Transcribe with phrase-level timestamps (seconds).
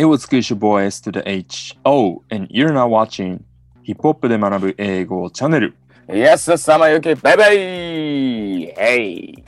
[0.00, 1.76] It was Kush Boys to the H.
[1.84, 2.22] O.
[2.30, 3.42] And you're now watching
[3.82, 5.76] ヒップホップで学ぶ英語チャンネル。
[6.08, 7.56] Yes, 様よけ、バイバイ
[8.72, 9.44] Hey!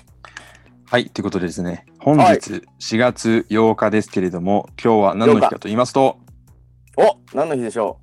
[0.85, 6.19] はい、ということでですね、本日はい4月8日ですけれども、今日は何の日かと言いますと、
[6.99, 7.99] お何の日でしょ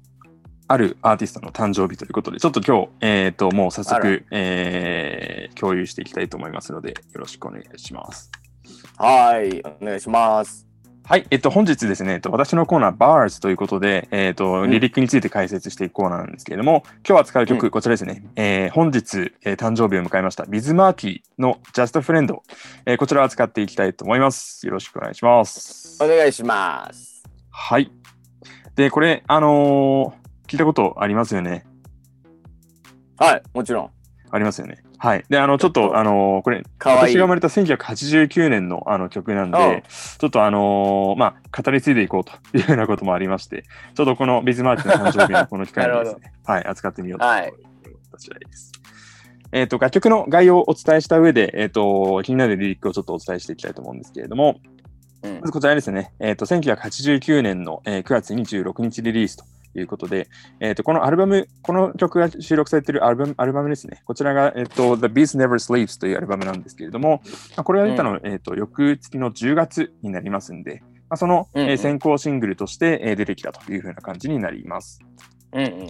[0.67, 8.31] あるアーティストの誕生日ということで、ちょっと今日、えっ、と、もう早速、えー共有していきたいと思いますので、よろしくお願いします。
[8.99, 10.68] うはい、お願いします。
[11.09, 22.37] はい、えっと、本日ですね、えっと、私のコーナー、Bars ということで、えっと、うんリリックについて解説していくコーナーなんですけれども、今日扱う曲、うんこちらですね、えー本日、えー誕生日を迎えました、ビズマーキーの Just Friend、
[22.85, 24.67] えーこちらを扱っていきたいと思います。
[24.67, 25.97] よろしくお願いします。
[25.99, 27.23] お願いします。
[27.49, 27.91] はい。
[28.75, 31.65] で、これ、あのー聞いたことありますよね？
[33.17, 33.89] はい、もちろん。
[34.29, 34.83] ありますよね。
[35.01, 35.23] はい。
[35.29, 39.83] で、あの、ちょっと、あのーこれ、私が生まれた1989年のあの曲なんうんで、
[40.17, 43.63] ちょっとあのーまあ、語り継いでいこうというようなこともありまして、
[43.95, 47.39] ちょっとこのビズマーキの誕生日のこの機会にですね、 はい、扱ってみようと思い。
[47.39, 47.53] はい
[48.11, 48.71] 私はです。
[49.51, 54.59] えっ、と、楽曲の概要をお伝えした上で、えっ、と、気になるリリックをちょっとお伝えしていきたいと思うんですけれども、
[55.23, 55.39] うん。
[55.39, 60.27] まずこちらですね、えっ、と、1989年の、えー9月26日リリースということで、
[60.59, 64.01] えっ、と、このアルバム、この曲が収録されているアルバムアルバムですね。
[64.05, 67.21] こちらが、えっ、と、The Beast Never Sleeps というアルバムなんですけれども、
[67.55, 74.99] まあこれが出たのは、えっ、と、翌月の10月になりますんで、まあ、その、うんうんえー先行シングルとして、えー出てきたというふうな感じになります。
[75.51, 75.87] うんうんうんうん。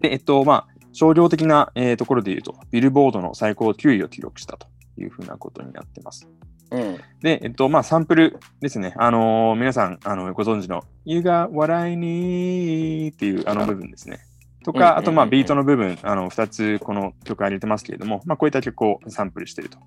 [0.00, 4.66] で、えっと、まあ、商業的な、えーところで言うと、ビルボードの最高9位を記録したと
[4.98, 6.28] いうふうなことになってます。
[6.70, 8.94] うん、で、えっと、まあ、サンプルですね。
[8.96, 14.20] あのー皆さん、あの、ご存知の、You got what I need っていうあの部分ですね。
[14.64, 19.78] とか、あと、まあ、ビートの部分、あの、2つこの曲入れてますけれども、まあ、こういった曲をサンプルしていると。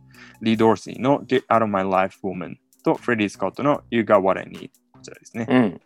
[0.42, 5.48] リー・ドーシーの Get Out of My Life Woman と、フレディ・スコットの You got what I need こちらですね。
[5.50, 5.81] うん。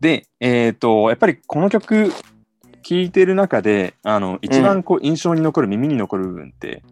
[0.00, 2.12] で、えっ、と、やっぱりこの曲
[2.82, 6.82] 聴いてる中で、あの、一番こう印象に残る、耳に残る部分って、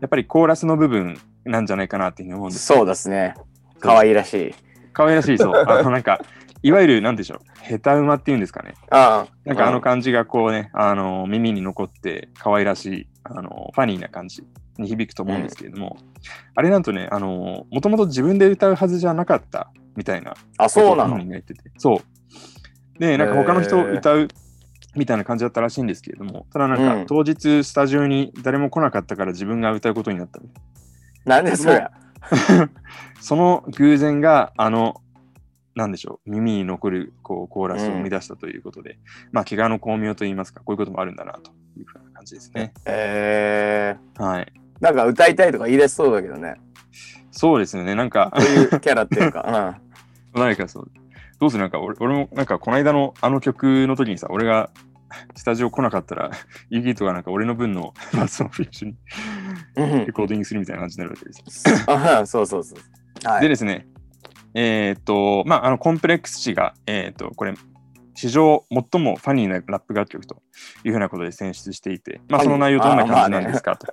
[0.00, 3.34] やっぱりコーラスの部分なんじゃないかなっていうふうに思うんですよそうですね。
[3.80, 4.54] 可愛いらしい。
[4.92, 5.54] 可愛らしい、そう。
[5.66, 6.20] あの、なんか、
[6.62, 8.74] いわゆる、なんでしょう、下手馬っていうんですかね。
[8.90, 9.32] ああ。
[9.44, 14.42] なんかあの感じがこうね、あの、耳に残って、可愛らしい、あの、ファニーな感じ
[14.78, 15.98] に響くと思うんですけれども、
[16.54, 21.18] あれなんとね、あの、もともと自分で歌うはずじゃなかったみたいなあ、そうなの？
[21.18, 21.60] 言ってて。
[21.76, 22.98] そう。
[22.98, 24.28] で、なんか他の人歌う
[24.96, 30.40] みたいな感じだったらしいんですけれども、ただなんかうん当日スタジオに誰も来なかったから自分が歌うことになった。
[30.40, 30.46] な
[31.40, 31.88] んでそれ？
[33.20, 35.00] その偶然があの、
[35.74, 38.98] なんでしょう、耳に残るこうコーラスを生み出したということで、
[39.32, 42.72] まあ、怪我の巧妙といいますか、こういうこともあるんだなというふうな感じですね。
[42.86, 44.44] えはい。
[44.44, 44.48] ー、
[44.80, 46.54] なんか歌いたいとか言い出しそうだけどね。
[47.30, 49.80] そうですよね、なんかこ、ういうキャラっていうか。
[50.34, 50.90] 何かそう。
[51.40, 51.62] どうする？
[51.62, 54.70] なんか俺、俺もなんかこの間のあの曲の時にさ、俺が
[55.34, 56.30] スタジオ来なかったら、
[56.70, 58.96] ユギとかなんか俺の分のバスを一緒に
[59.76, 61.64] レコーディングするみたいな感じになるわけです。
[61.90, 63.28] あそうそうそう。
[63.28, 63.42] はい。
[63.42, 63.86] でですね、
[64.54, 67.54] えーっと、まあ、あの、コンプレックス氏が、えーっと、これ、
[68.14, 70.40] 史上最もファニーなラップ楽曲と
[70.84, 73.92] いうふうなことで選出していて、まあ、その内容どんな感じなんですかと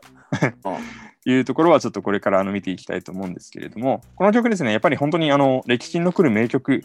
[0.66, 0.78] う ん
[1.23, 6.83] いうところはちょっとこれからあの見ていきたいと思うんですけれども、この曲ですね、やっぱり本当にあの歴史に残る名曲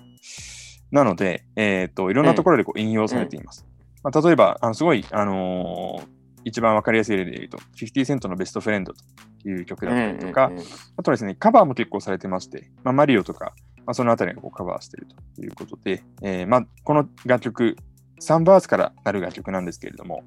[0.91, 3.66] なので、えーっと、いろんなところでこう引用されています。
[4.06, 10.65] まあ、例えば、あのすごい、あのー一番わかりやすい例で言うと、50セントのベストフレンドという曲だったりとか、うんうんうん
[10.97, 17.77] あとはですね、カバーも結構されてまして、まあ、マリオとか、まあ、そのあたりがこうカバーしているということで、えーまあ、この楽曲、
[18.21, 20.23] 3バースからなる楽曲なんですけれども、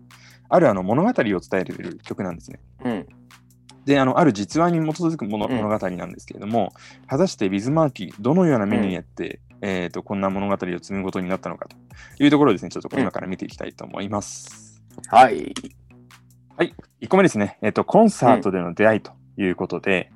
[0.50, 2.60] あるあの物語を伝えている曲なんですね。
[2.84, 3.08] うん。
[3.86, 5.56] で、あのある実話に基づく物うん。
[5.56, 6.74] 物語なんですけれども、
[7.08, 14.82] 果たしてビズマーキー、どのような目にやって、えーと、こんな物語を紡ぐことになったのかというところをですね、ちょっと今から見ていきたいと思います。
[15.08, 15.54] はい。
[17.02, 20.12] 1個目ですね、えっと、コンサートでの出会いということで、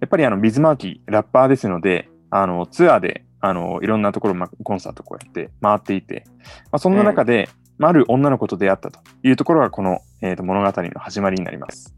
[0.00, 6.24] やっぱりあのビズマーキー、ラッパーですので、あのツアーであのいろんなところ、まコンサートこうやって回っていて、
[6.72, 7.48] まあ、そんな中で、
[7.78, 11.94] まあ、ある女の子と出会ったというところがこの、えーと物語の始まりになります。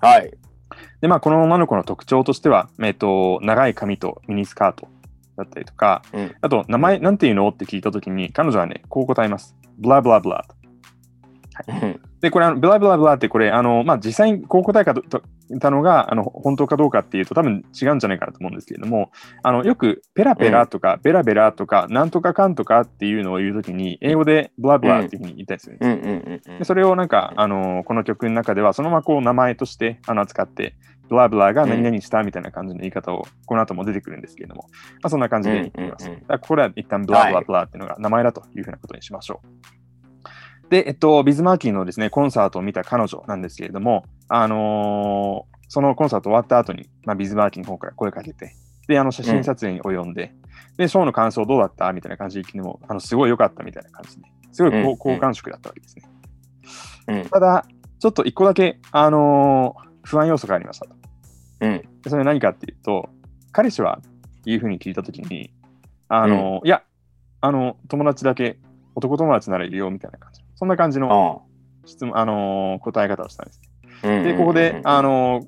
[0.00, 0.30] はい。
[1.00, 4.88] で、まあ、この女の子の特徴としては、えーと長い髪とミニスカート
[5.42, 6.34] だったりとか、うん。
[6.40, 7.48] あと、名前なんていうの？
[7.48, 9.56] って聞いたときに、彼女はね、こう答えます。
[9.78, 10.46] ブラブラブラ
[12.20, 15.22] で、これ、あのブラブラブラって、これ、あの、まあ、実際にこう答えかとと
[15.60, 19.10] たのが、あの、本当かどうかっていうと、多分違うんじゃないかなと思うんですけれども、
[19.42, 26.58] あの、よく、ペラペラとか、ベラベラとか、なんとかかんとかっていうのを言うときに、英語でブラブラっていうふうに言ったりするんですよ。
[26.58, 30.76] でそれをなんか、あの、この曲の中では、そのままこう、名前として、あの、扱って、
[31.12, 36.06] ブラブラが何々したみたいな感じの言い方を、この後も出てくるんですけれども、まあ、そんな感じで言います。
[36.06, 40.70] うんうんうんこれは一旦ブラブラブラっていうのが名前だというふうなことにしましょう。
[40.70, 48.54] で、えっと、ビズマーキーのですね、コンサートを見た彼女なんですけれども、あのーそのコンサート終わった後に、まあ、ビズマーキーの方から声かけて、
[48.88, 50.34] で、あの写真撮影に及んで、
[50.76, 54.22] で、ショーの感想どうだったみたいな感じで聞いても、あのすごい良かったみたいな感じで、
[54.52, 56.04] すごいうん好好感触だったわけですね。
[57.08, 57.28] うん。
[57.30, 57.64] ただ、
[58.00, 60.94] ちょっと一個だけ、あのー不安要素がありましたと。
[61.60, 61.82] うん。
[62.02, 63.08] でそれは何かっていうと、
[63.52, 64.00] 彼氏は
[64.44, 65.52] いうふうに聞いたときに、
[66.08, 66.82] あのーいや、
[67.40, 68.58] あの、友達だけ、
[68.94, 70.42] 男友達ならいるよみたいな感じ。
[70.56, 73.60] そんな感じのあ質問、あのー答え方をしたんです。
[74.02, 74.06] あ。
[74.06, 75.46] でで、ここで、あ、のー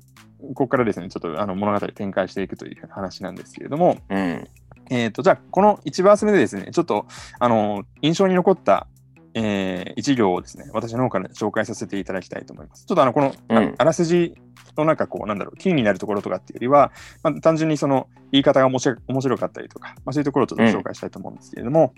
[0.49, 4.47] ここからですね、ちょっとあの物語展開していくという話なんですけれども、うん。
[4.89, 7.05] えっ、と、じゃあ、この1バース目でですね、ちょっと、
[7.39, 8.87] あのー印象に残った、
[9.35, 12.85] えー一行をですね、私の方から紹介させていただきたいと思います。
[12.85, 14.33] ちょっとあの、この、あうんあらすじ
[14.77, 16.91] のなんかこう、なんだろう、キーになるところとかっていうよりは、
[17.21, 21.93] まあ、単純にその言い方が面白面白かったりとか、まあ、そういうところをちょっと紹介したいと思うんですけれども、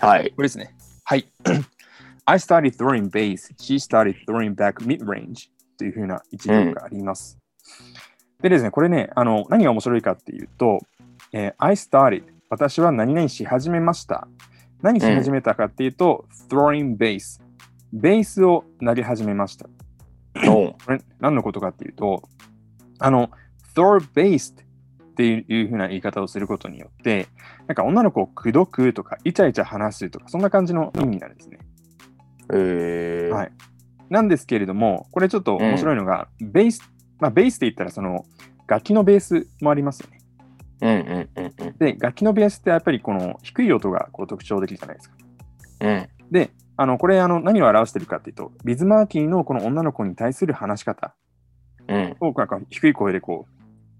[0.00, 0.30] はい。
[0.30, 0.74] これですね。
[1.04, 1.28] はい。
[2.26, 5.48] I started throwing base, she started throwing back mid-range
[5.78, 7.38] というふうな一行があります。
[8.42, 10.80] でですね、これね、あの何が面白いかっていうと、
[11.32, 14.28] えー I started 私は何々し始めました。
[14.82, 17.40] 何し始めたかっていうと、throwing base
[17.92, 19.68] ベースを投げ始めました。
[21.20, 22.22] 何のことかっていうと、
[22.98, 23.30] あの、
[23.74, 24.64] throw based っ
[25.14, 27.26] ていうふうな言い方をすることによって、
[27.66, 31.58] なんか女の子を口説くとか、イチャイチャ話すとか、そんな感じの意味なんですね。
[32.52, 33.34] えー。
[33.34, 33.52] はい
[34.10, 36.82] なんですけれども、これちょっと面白いのが、ベース、
[37.20, 38.24] まあ、ベースって言ったら、その、
[38.66, 40.18] 楽器のベースもありますよね。
[40.80, 41.37] うんうんうんうん。
[41.78, 45.16] で、楽器のベースってやっぱりこの低い音がこう特徴的じゃないですか。
[45.80, 46.08] うん。
[46.30, 51.14] で、あのこれあの何を表しているかっていうと、ビズマーキーのこの女の子に対する話し方
[51.88, 52.16] うん。
[52.20, 53.52] をなんか低い声でこう、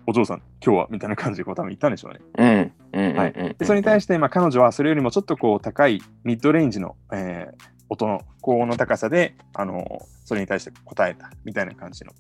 [0.06, 2.20] お嬢さん、今日はみたいな感じでこう多分言ったんでしょうね。
[2.92, 3.00] うん。
[3.00, 3.16] うん。
[3.16, 3.56] はいうん。
[3.56, 12.12] でそれに対しして、まあ、彼女はそれよりもちょっとこう高いミッドレンジの、えー音の高音の高さで、あのそれに対して答えたみたいな感じの。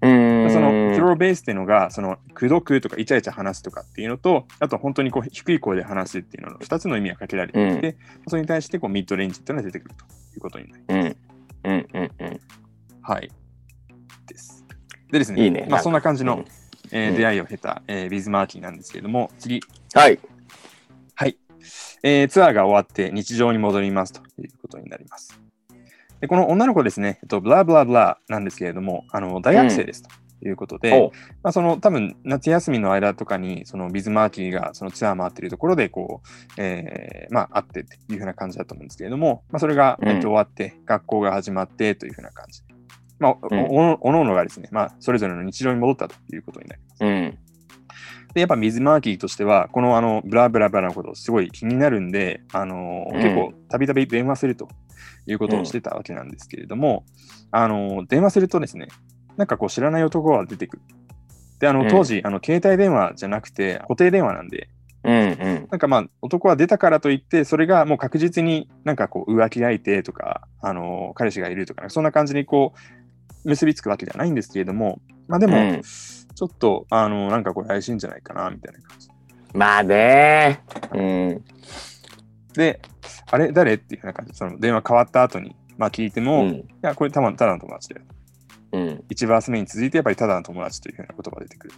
[0.00, 7.96] そのフローベースっていうのが、その口説くとかイチャイチャ話すとかっていうのと、あと本当にこう低い声で話すっていうのの2つの意味がかけられていて、
[8.28, 11.16] それに対してこうミッドレンジっていうのが出てくるということになります。
[11.64, 11.72] うん。
[11.72, 11.86] うん。
[11.94, 12.10] うん。
[12.18, 12.40] うん。
[13.02, 13.30] はい。
[14.26, 14.64] です。
[15.10, 16.44] でですね、いいねまあ、そんな感じの、うん
[16.92, 19.60] えーうん出会いを経た、えービズマーキーなんですけれども、次、
[19.94, 20.20] はい。
[21.14, 21.36] はい、
[22.02, 25.45] えーツアーが終わって日常に戻りますということになります。
[26.20, 30.10] でこの女の子ですね、えっと、ブラブラブラなんですけれども、あの大学生ですと
[30.46, 31.10] いうことで、おう。
[31.42, 36.22] まあ、その多分夏休みの間とかにそのビズマーキーがそのツアー回っているところでこ
[36.58, 40.08] う、えーまあ、会ってっていうふうな感じだと思うんですけれども、まあ、それが、うん。
[40.08, 42.62] えっと終わって学校が始まってというふうな感じ。
[42.62, 42.74] で、
[43.18, 43.58] まあ、おうん。
[43.64, 47.04] おおのおのがですね、まあ、それぞれの日常に戻ったということになります。
[47.04, 47.38] うん。
[48.36, 54.68] で、やっぱ水マーキーとしては、このあのブラブラブラのことすごい気になるんで、あのうん結構たびたび電話すると
[55.26, 57.06] いうことをしてたわけなんですけれども、
[57.50, 58.88] あの電話するとですね、
[59.38, 60.82] なんかこう知らない男が出てくる。
[61.60, 64.68] で、あうんの当時、あの携帯電話じゃなくて固定電話なんで、
[65.02, 65.14] うん。
[65.14, 65.68] うん。
[65.70, 72.74] なんかまあ男は出たからといって、それがもう確実になんかこう浮気相手とか、あの彼氏がいるとか、そんな感じにこ
[73.46, 75.82] う結びつくわけじゃないんですけれども、まあでも、うん
[76.36, 79.08] ちょっとあのなんかこれ怪しいんじゃないかなみたいな感じ。
[79.54, 80.60] まあね。
[80.92, 81.44] うん。
[82.52, 82.80] で、
[83.30, 83.74] あれ誰？
[83.74, 86.68] っていうふうな感じで、その電話変わった後に、まあ聞いても、いうん。
[86.82, 88.06] や、これたまただの友達だよ。
[88.72, 89.04] うん。
[89.08, 91.74] 1バース目に続いて、やっぱりただの友達というふうな言葉が出てくる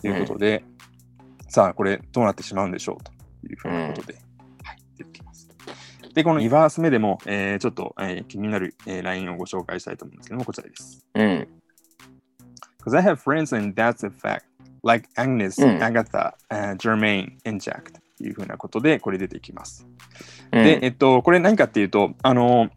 [0.00, 0.64] ということで、
[1.48, 3.12] さあ、これどうなってしまうんでしょうと
[3.48, 4.14] いうふうなことで、
[4.64, 5.48] はい、出てきます。
[6.12, 11.06] で、この2バース目でも、えーちょっと、えー気になる、えー、ラインをご紹介したいと思うんですけども、こちらです。
[11.14, 11.48] うん。
[12.86, 14.44] Because I have friends and that's a fact.
[14.84, 19.84] Like Agnes, うん Agatha,、uh, Germaine, and Jack というふうなことで、これ出てきます。
[20.52, 22.70] うんで、えっと、これ何かっていうと、あの、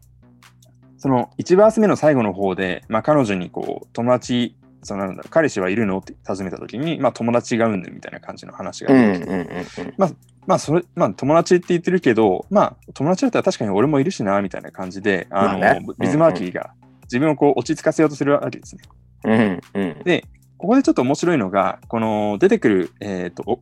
[0.98, 6.00] その1バース目の最後の方で、まあ、彼女にこう、友達、そのなんだろう彼氏はいるの？
[6.00, 9.14] って尋ねたときに、まあ、友達がうんぬんみたいな感じの話がうん。
[9.14, 9.94] 出てきて。
[9.98, 16.72] まあ、それ、まあ、友達って言ってるけど、まあ、友達だったら確かに俺もいるしな、みたいな感じで、あの、まあねビズマーキーが
[17.04, 18.82] 自分をこう、落ち着かせようとするわけですね。
[19.24, 19.62] うん。
[19.74, 20.04] うん。
[20.04, 20.26] で、
[20.58, 23.60] ここでちょっと面白いのが、この出てくる、えっ、と、お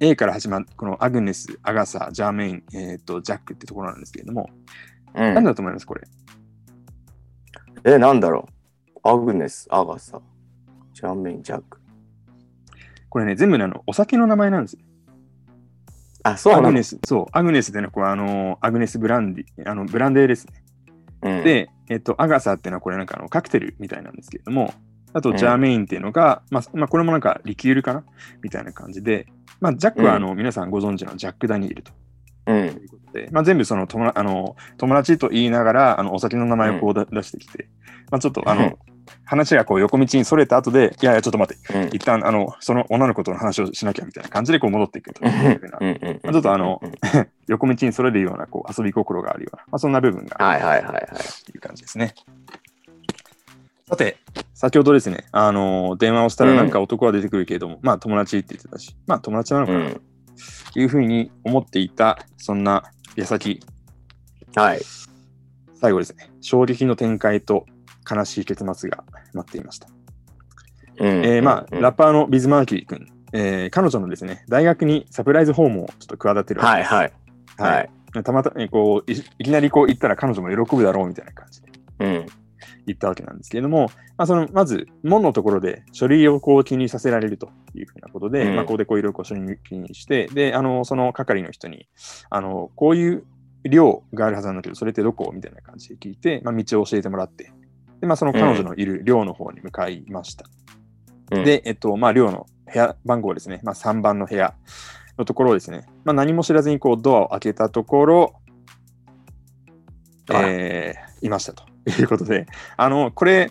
[0.00, 4.50] A から始まる、このアグネス、アガサ、ジャーメイン、えっ、と、ジャックってところなんですけれども、
[5.14, 6.02] うん何だと思いますこれ？
[7.84, 8.48] え、なんだろ
[9.04, 9.08] う？
[9.08, 10.20] アグネス、アガサ、
[10.92, 11.78] ジャンメイン、ジャック。
[13.08, 14.80] これね、全部ね、あのお酒の名前なんですよ。
[16.24, 16.68] あ、そうなの？
[16.68, 20.63] アグネス、そう、アグネスっていうのはこれ、あの、アグネスブランディ、あの、ブランデーですね。
[21.24, 24.72] うん、で、えっと、アガサっていうのはこれなんかあのカクテルみたいなんですけれども、
[25.14, 25.36] あと、うん。
[25.36, 28.04] ジャーメインっていうのが、まあ、まあ、これもなんかリキュールかな
[28.42, 29.26] みたいな感じで、
[29.60, 31.92] まあ、ジャックはあの、皆さんご存知のジャック・ダニエルと。
[32.46, 32.80] うん。
[33.32, 37.68] まあ、全部その友達あの友達と言いながら、あのお酒の名前をこうだ出してきて、
[38.10, 38.58] まあ、ちょっとあうん。
[38.58, 38.78] の、
[39.24, 41.88] 話がこう横道にそれた後で、いやいや、ちょっと待って、うん。
[41.88, 45.24] 一旦あのその女の子との話をしなきゃみたいな感じでこう戻っていくと。
[45.24, 45.88] いうふうな、うん。
[45.88, 46.20] うん。
[46.22, 46.80] まあちょっとあの
[47.48, 51.04] 横道にそれるようなこう遊び心があるような、まあ、そんな部分がはいはいはいはい。
[51.44, 52.14] という感じですね。
[53.88, 54.16] さて、
[54.54, 60.00] 先ほどですね、あの電話をしたらなんか男は出てくるけれども、まあ友達って言ってたし、まあ友達なのかなうん。
[60.72, 62.84] というふうに思っていた、そんな
[63.16, 63.60] 矢先、
[64.54, 64.80] はい。
[65.74, 67.66] 最後ですね、衝撃の展開と
[68.10, 69.88] 悲しい結末が待っていました。
[70.98, 77.12] うんえーまあ、うんラッパーのビズマーキー君、えー彼女のですね、大学にサプライズ訪問をちょっと企てるわけですはい
[77.58, 77.74] はい。
[77.76, 77.90] はい。
[78.22, 81.68] たまたま、こうい、いきなりこう行ったら彼女も喜ぶだろうみたいな感じで
[82.00, 82.26] うん。
[82.86, 88.56] 言ったわけなんですけれども、まあ、そのまず、門のところで書類をこう記入させられるというふうなことで、うん。
[88.56, 91.88] まあ、ここでこういろいろこう書類を記入して、で、あの、その係の人に、
[92.30, 93.24] あの、こういう
[93.64, 95.32] 寮があるはずなんだけど、それってどこ？
[95.32, 97.52] みたいな感じで聞いて、まあ、道を教えてもらって、
[98.00, 100.44] で、まあ、その彼女のいる寮の方に向かいました。
[101.32, 104.54] うん、で、えっと、まあ、寮の部屋番号ですね、まあ、3番の部屋
[105.16, 108.34] のところをですね、まあ、何も知らずにこうドアを開けたところ、
[110.30, 113.50] えーいましたということで、あの、これ、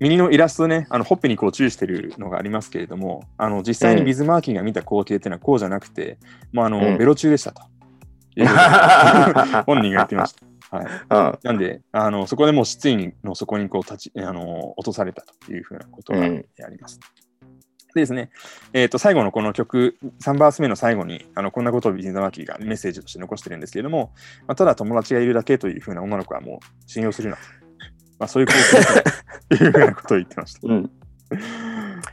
[0.00, 6.18] 右のイラストね、あのほっぺにこう注意してるのがありますけれども、あの実際にビズマーキーが見た光景っていうのはこうじゃなくて、
[6.52, 7.62] もうあの、うんベロ中でしたと。
[9.66, 10.76] 本人が言ってました。
[10.76, 11.38] はい、うん。
[11.42, 16.44] なんで、あのそこでもう失意の底にこう立ちあの落とされたというふうなことがあうんり
[16.80, 17.00] ます。
[17.94, 18.30] でですね、
[18.74, 24.12] えー、と最後のこの曲、3バース目の最後にあのこんなことをビズマーキーがメッセージとして残してるんですけれども、
[24.46, 27.42] まあ、ただ友達がいるだけというふうな女の子はもう信用するなと。
[28.18, 28.52] まあ、そういうこ
[29.50, 30.60] とというふうなことを言ってました。
[30.64, 30.90] うん。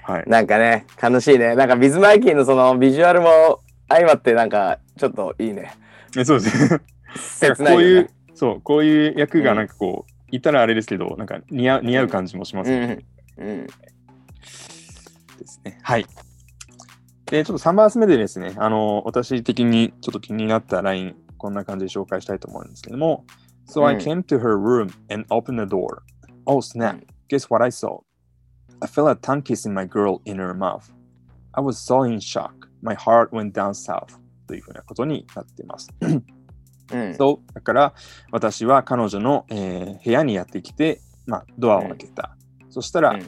[0.04, 0.24] はい。
[0.28, 1.56] なんかね、楽しいね。
[1.56, 3.60] なんかビズマーキーのそのビジュアルも
[3.90, 5.74] 相まってなんかちょっといいね。
[6.18, 6.82] えそうですね。
[7.16, 13.06] 切ないよ、こういうね。、そう、こういう役がなんかこう、言ったらあれですけど、なんか似合う似合う感じもしますね。
[13.38, 13.48] うん。
[13.48, 13.68] うん。
[13.68, 13.72] で
[15.46, 15.80] すね。
[15.82, 16.06] はい。
[17.28, 23.26] で、ちょっと3バース目でですね、あの、私的にちょっと気になったライン、こんな感じで紹介したいと思うんですけども、
[23.68, 26.02] So I うん came to her room and opened the door.
[26.46, 28.02] Oh snap, guess what I saw?
[28.82, 30.92] I felt a tongue kiss in my girl in her mouth.
[31.54, 32.52] I was so in shock.
[32.82, 34.20] My heart went down south.
[34.48, 35.90] というふうなことになっています。
[36.02, 37.16] うん。
[37.16, 37.94] そうだから
[38.32, 42.38] 私は彼女の、えー部屋にやってきて、まあ、ドアを開けた。
[42.70, 43.28] そしたら、うん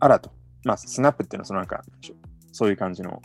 [0.00, 0.30] あらと、
[0.64, 1.82] まあ、スナップっていうのはそのなんか
[2.52, 3.20] そういう感じの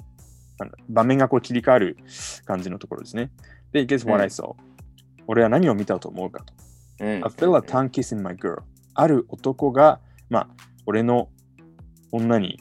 [0.89, 1.98] 場面がこう切り替わる
[2.46, 3.29] 感じのところですね。
[3.72, 4.55] で、Guess what I saw?、
[5.27, 6.53] 俺は何を見たと思うかと。
[7.00, 7.10] うん。
[7.10, 8.62] I feel a tongue kiss in my girl.
[8.96, 10.00] ある男が、
[10.30, 10.48] まあ、
[10.86, 11.30] 俺の
[12.12, 12.60] 女に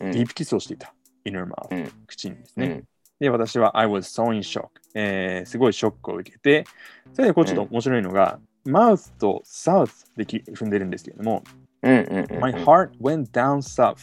[0.00, 0.12] うん。
[0.12, 0.94] ディープキスをしていた。
[1.24, 1.92] in her mouth、うん。
[2.06, 2.66] 口にですね。
[2.66, 2.84] うん。
[3.20, 6.64] で、私は I was so in shock、えーすごいショックを受けて、
[7.12, 11.42] それでこうちょっと面白いのが、mouth と south でき踏んでるんですけれども、
[11.82, 13.96] うんうんうん my heart went down south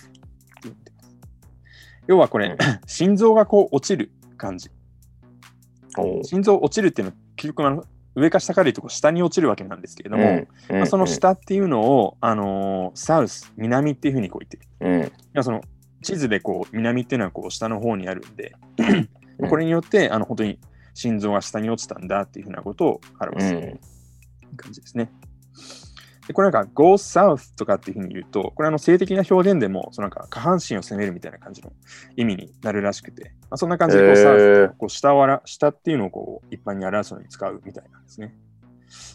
[2.07, 2.57] 要はこれ、うん。
[2.87, 4.69] 心臓がこう落ちる感じ。
[6.23, 7.83] 心臓落ちるっていうのは結局あの
[8.15, 10.23] 上か下かでいうと下に落ちるわけなんですけれども、
[10.69, 15.11] うんまあ、その下っていうのを、あのーサウス、南っていうふうにこう言ってる。
[15.35, 15.61] うんその
[16.01, 18.53] 地図でこう南っていうのはこう下の方にあるんで、
[19.39, 20.59] うんこれによってあの本当に
[20.95, 23.79] 心臓が下に落ちたんだっていうふうなことを表すうん
[24.57, 25.11] 感じですね。
[26.27, 31.71] でこれなんか go south とかっていうふうに言うと、これあの性的な表現でもそのなんか下半身を攻めるみたいな感じの
[32.17, 38.35] 意味になるらしくて、まあ、そんな感じでこうへー south とこう下をあら下っていうのをこう一般に表すのに使うみたいなんですね。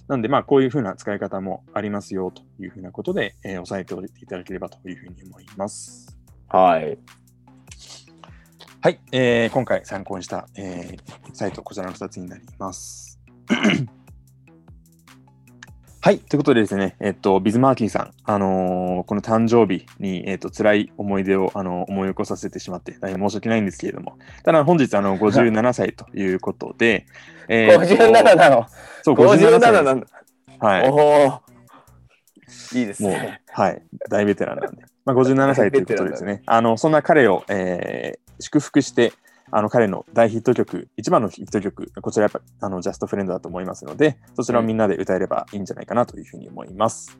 [0.09, 6.19] なんでまあこういうふうな使い方もありますよというふうなことで、えー押さえておいていただければというふうに思います。
[6.49, 6.99] はい。
[8.81, 13.21] はい、えー今回参考にした、えーサイト、こちらの2つになります。
[16.05, 27.07] はい、ということでですね、えっと、ビズマーキーさん、あのーこの誕生日に、えっと、辛い思い出を、あの思い起こさせてしまって、大変申し訳ないんですけれども、ただ本日、あの、57歳ということで、
[27.47, 28.67] えーっと57なの？
[29.05, 30.07] そう、57 57歳なんだ。
[30.59, 30.91] はい。
[30.91, 31.41] おお。
[32.77, 33.81] いいですもうね。、はい、
[34.11, 34.83] 大ベテランなんで。
[35.05, 39.13] まあ、57歳ということでですね、あのそんな彼を、えー祝福して、
[39.55, 47.19] あの彼の大ヒット曲、一番のヒット曲、こちらやっぱあのジャストフレンドだと思いますので、そちらをみんなで歌えればいいんじゃないかなというふうに思います。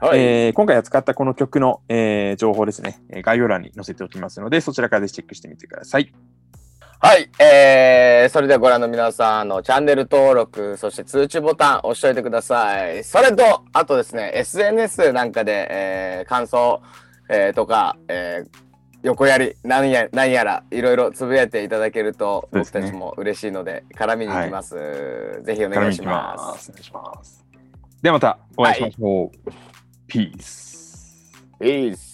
[0.00, 0.18] はい。
[0.18, 6.12] えー今回扱ったこの曲の、えー情報ですね、えー概要欄に載せておきますので、そちらからぜひチェックしてみてください。
[7.00, 16.82] はい、えー、それではご覧の皆さんあのチャンネル登録そして通知ボタン押しておいてくださいそれとあとですね SNS なんかで、えー感想
[17.30, 18.67] えーとか、えー
[19.02, 24.74] 横やり、何や何やら、いろいろつぶやいていただけると、僕たちも嬉しいので、絡みに行きます。
[25.44, 26.70] ぜひお願いします。
[26.70, 27.44] お願いします。
[28.02, 29.30] ではまたお会いしましょう。
[30.06, 31.32] ピース。
[31.60, 32.07] ピース。